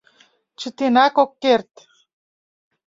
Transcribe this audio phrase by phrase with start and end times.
[0.59, 1.71] Чытенак ок керт!